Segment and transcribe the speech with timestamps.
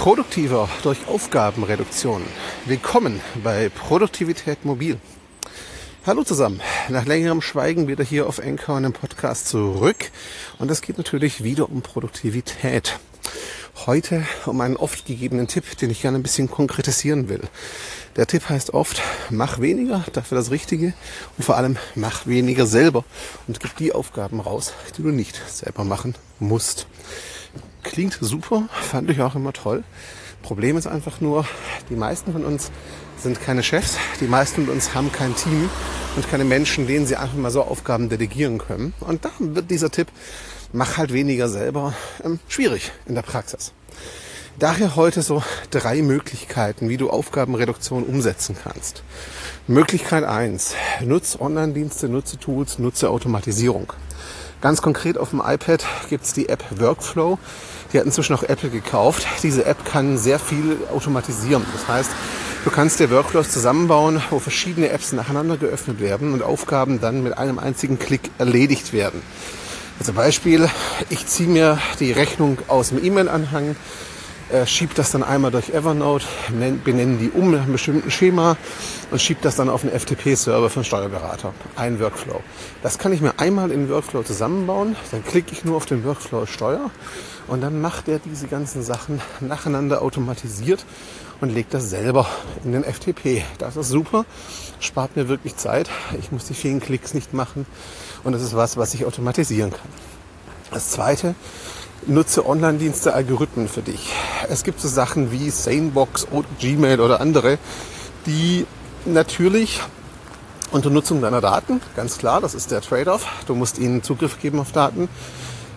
[0.00, 2.22] produktiver durch Aufgabenreduktion.
[2.64, 4.98] Willkommen bei Produktivität Mobil.
[6.06, 10.10] Hallo zusammen, nach längerem Schweigen wieder hier auf Anchor und im Podcast zurück.
[10.58, 12.98] Und es geht natürlich wieder um Produktivität.
[13.84, 17.42] Heute um einen oft gegebenen Tipp, den ich gerne ein bisschen konkretisieren will.
[18.16, 20.94] Der Tipp heißt oft, mach weniger, dafür das Richtige
[21.36, 23.04] und vor allem mach weniger selber
[23.46, 26.86] und gib die Aufgaben raus, die du nicht selber machen musst.
[27.90, 29.82] Klingt super, fand ich auch immer toll.
[30.42, 31.44] Problem ist einfach nur,
[31.88, 32.70] die meisten von uns
[33.18, 35.68] sind keine Chefs, die meisten von uns haben kein Team
[36.14, 38.94] und keine Menschen, denen sie einfach mal so Aufgaben delegieren können.
[39.00, 40.06] Und da wird dieser Tipp,
[40.72, 41.92] mach halt weniger selber,
[42.24, 43.72] ähm, schwierig in der Praxis.
[44.56, 49.02] Daher heute so drei Möglichkeiten, wie du Aufgabenreduktion umsetzen kannst.
[49.66, 53.92] Möglichkeit eins: Nutze Online-Dienste, nutze Tools, nutze Automatisierung.
[54.60, 57.38] Ganz konkret auf dem iPad gibt's die App Workflow.
[57.92, 59.26] Die hat inzwischen auch Apple gekauft.
[59.42, 61.64] Diese App kann sehr viel automatisieren.
[61.72, 62.10] Das heißt,
[62.64, 67.36] du kannst dir Workflows zusammenbauen, wo verschiedene Apps nacheinander geöffnet werden und Aufgaben dann mit
[67.36, 69.22] einem einzigen Klick erledigt werden.
[69.98, 70.70] Also Beispiel,
[71.10, 73.76] ich ziehe mir die Rechnung aus dem E-Mail-Anhang,
[74.52, 76.26] äh, schiebt das dann einmal durch Evernote,
[76.84, 78.56] benennen die um mit einem bestimmten Schema
[79.10, 81.52] und schiebt das dann auf einen FTP-Server für einen Steuerberater.
[81.76, 82.42] Ein Workflow.
[82.82, 86.46] Das kann ich mir einmal in Workflow zusammenbauen, dann klicke ich nur auf den Workflow
[86.46, 86.90] Steuer
[87.48, 90.84] und dann macht er diese ganzen Sachen nacheinander automatisiert
[91.40, 92.26] und legt das selber
[92.64, 93.42] in den FTP.
[93.58, 94.24] Das ist super,
[94.78, 95.90] spart mir wirklich Zeit.
[96.18, 97.66] Ich muss die vielen Klicks nicht machen
[98.24, 99.88] und das ist was, was ich automatisieren kann.
[100.70, 101.34] Das zweite,
[102.06, 104.12] nutze Online-Dienste Algorithmen für dich.
[104.50, 107.58] Es gibt so Sachen wie Sanebox oder Gmail oder andere,
[108.26, 108.66] die
[109.04, 109.80] natürlich
[110.72, 114.58] unter Nutzung deiner Daten, ganz klar, das ist der Trade-off, du musst ihnen Zugriff geben
[114.58, 115.08] auf Daten,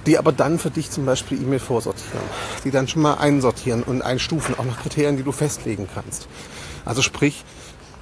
[0.07, 2.23] die aber dann für dich zum Beispiel E-Mail vorsortieren,
[2.63, 6.27] die dann schon mal einsortieren und einstufen, auch nach Kriterien, die du festlegen kannst.
[6.83, 7.45] Also sprich,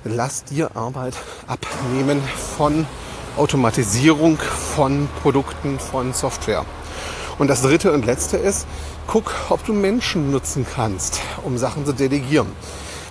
[0.05, 1.15] lass dir Arbeit
[1.47, 2.21] abnehmen
[2.57, 2.87] von
[3.35, 6.65] Automatisierung von Produkten, von Software.
[7.41, 8.67] Und das dritte und letzte ist,
[9.07, 12.45] guck, ob du Menschen nutzen kannst, um Sachen zu delegieren.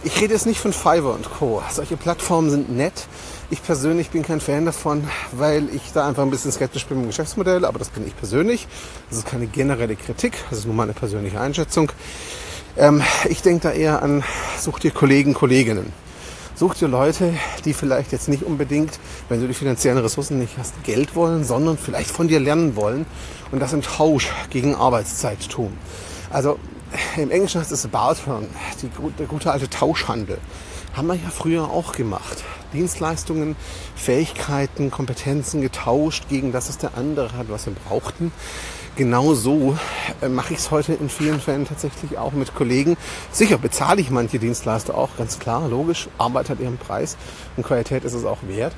[0.04, 1.60] Ich rede jetzt nicht von Fiverr und Co.
[1.68, 3.08] Solche Plattformen sind nett.
[3.50, 5.02] Ich persönlich bin kein Fan davon,
[5.32, 8.16] weil ich da einfach ein bisschen skeptisch bin mit dem Geschäftsmodell, aber das bin ich
[8.16, 8.68] persönlich.
[9.08, 11.91] Das ist keine generelle Kritik, das ist nur meine persönliche Einschätzung.
[12.76, 14.22] Ähm, ich denke da eher an,
[14.60, 15.92] such dir Kollegen, Kolleginnen.
[16.60, 17.32] Such dir Leute,
[17.65, 19.00] die vielleicht jetzt nicht unbedingt,
[19.31, 23.06] wenn du die finanziellen Ressourcen nicht hast, Geld wollen, sondern vielleicht von dir lernen wollen
[23.50, 25.72] und das im Tausch gegen Arbeitszeit tun.
[26.28, 26.59] Also
[27.16, 28.47] im Englischen heißt es Bartern,
[28.82, 30.37] die, der gute alte Tauschhandel.
[30.93, 32.43] Haben wir ja früher auch gemacht.
[32.73, 33.55] Dienstleistungen,
[33.95, 38.33] Fähigkeiten, Kompetenzen getauscht gegen das, was der andere hat, was wir brauchten.
[38.97, 39.78] Genau so
[40.21, 42.97] äh, mache ich es heute in vielen Fällen tatsächlich auch mit Kollegen.
[43.31, 46.09] Sicher bezahle ich manche Dienstleister auch, ganz klar, logisch.
[46.19, 47.17] Arbeit hat ihren Preis
[47.57, 48.75] und Qualität ist es auch wert.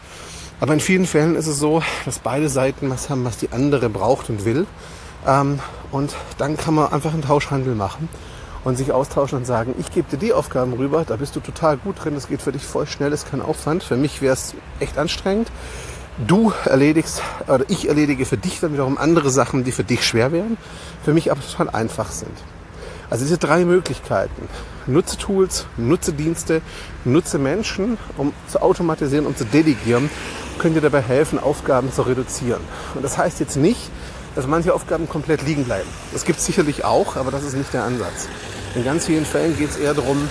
[0.61, 3.89] Aber in vielen Fällen ist es so, dass beide Seiten was haben, was die andere
[3.89, 4.67] braucht und will.
[5.27, 8.09] Ähm, und dann kann man einfach einen Tauschhandel machen
[8.65, 11.77] und sich austauschen und sagen, ich gebe dir die Aufgaben rüber, da bist du total
[11.77, 13.83] gut drin, das geht für dich voll schnell, ist kein Aufwand.
[13.83, 15.49] Für mich wäre es echt anstrengend.
[16.27, 20.31] Du erledigst oder ich erledige für dich dann wiederum andere Sachen, die für dich schwer
[20.31, 20.59] wären,
[21.05, 22.37] für mich aber total einfach sind.
[23.09, 24.49] Also diese drei Möglichkeiten.
[24.87, 26.63] Nutze Tools, nutze Dienste,
[27.05, 30.11] nutze Menschen, um zu automatisieren, um zu delegieren,
[30.59, 32.61] können dir dabei helfen, Aufgaben zu reduzieren.
[32.95, 33.91] Und das heißt jetzt nicht,
[34.35, 35.89] dass manche Aufgaben komplett liegen bleiben.
[36.13, 38.29] Das gibt es sicherlich auch, aber das ist nicht der Ansatz.
[38.75, 40.29] In ganz vielen Fällen geht es eher darum,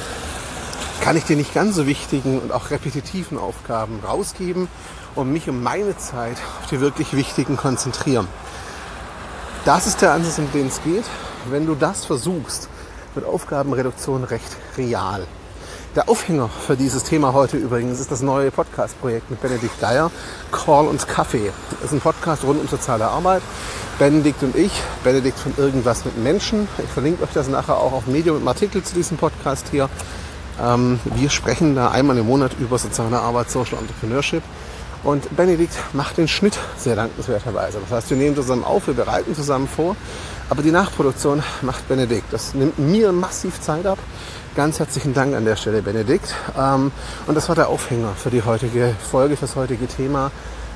[1.02, 4.68] kann ich dir nicht ganz so wichtigen und auch repetitiven Aufgaben rausgeben
[5.14, 8.28] und mich um meine Zeit auf die wirklich wichtigen konzentrieren.
[9.64, 11.04] Das ist der Ansatz, um den es geht.
[11.50, 12.68] Wenn du das versuchst,
[13.14, 15.28] wird Aufgabenreduktion recht real.
[15.94, 20.10] Der Aufhänger für dieses Thema heute übrigens ist das neue Podcast-Projekt mit Benedikt Dyer,
[20.50, 21.52] Call und Kaffee.
[21.70, 23.42] Das ist ein Podcast rund um soziale Arbeit.
[24.00, 24.72] Benedikt und ich,
[25.04, 26.70] Benedikt von Irgendwas mit Menschen.
[26.82, 29.90] Ich verlinke euch das nachher auch auf Medium im Artikel zu diesem Podcast hier.
[30.64, 34.44] Ähm, wir sprechen da einmal im Monat über soziale Arbeit, Social Entrepreneurship.
[35.04, 37.80] Und Benedikt macht den Schnitt sehr dankenswerterweise.
[37.82, 39.98] Das heißt, wir nehmen zusammen auf, wir bereiten zusammen vor,
[40.50, 42.32] aber die Nachproduktion macht Benedikt.
[42.32, 43.98] Das nimmt mir massiv Zeit ab.
[44.54, 46.36] Ganz herzlichen Dank an der Stelle, Benedikt.
[46.60, 46.92] Ähm,
[47.26, 50.30] und das war der Aufhänger für die heutige Folge, für das heutige Thema.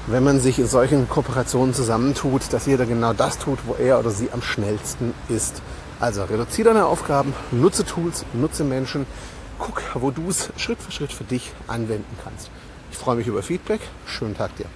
[0.07, 4.11] Wenn man sich in solchen Kooperationen zusammentut, dass jeder genau das tut, wo er oder
[4.11, 5.61] sie am schnellsten ist.
[5.99, 9.05] Also reduziere deine Aufgaben, nutze Tools, nutze Menschen,
[9.59, 12.49] guck, wo du es Schritt für Schritt für dich anwenden kannst.
[12.91, 13.81] Ich freue mich über Feedback.
[14.05, 14.67] Schönen Tag dir.